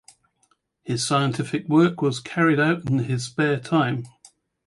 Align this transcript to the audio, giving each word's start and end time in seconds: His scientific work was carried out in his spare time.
His 0.81 1.05
scientific 1.05 1.67
work 1.67 2.01
was 2.01 2.19
carried 2.21 2.59
out 2.59 2.89
in 2.89 2.97
his 3.03 3.25
spare 3.25 3.59
time. 3.59 4.05